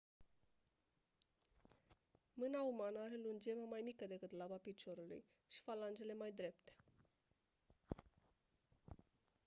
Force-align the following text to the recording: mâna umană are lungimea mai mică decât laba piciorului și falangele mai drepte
mâna 2.37 2.61
umană 2.61 2.99
are 2.99 3.17
lungimea 3.23 3.65
mai 3.65 3.81
mică 3.81 4.05
decât 4.07 4.31
laba 4.31 4.55
piciorului 4.55 5.23
și 5.47 5.61
falangele 5.61 6.13
mai 6.13 6.31
drepte 6.31 6.73